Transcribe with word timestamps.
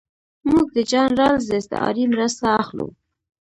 موږ 0.49 0.67
د 0.75 0.77
جان 0.91 1.09
رالز 1.19 1.45
د 1.49 1.53
استعارې 1.61 2.05
مرسته 2.13 2.45
اخلو. 2.61 2.87